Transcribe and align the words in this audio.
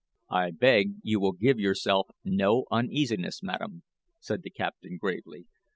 "I 0.31 0.49
beg 0.49 0.93
you 1.03 1.19
will 1.19 1.33
give 1.33 1.59
yourself 1.59 2.07
no 2.23 2.65
uneasiness, 2.71 3.43
madam," 3.43 3.83
said 4.19 4.41
the 4.41 4.49
captain, 4.49 4.97
gravely. 4.97 5.45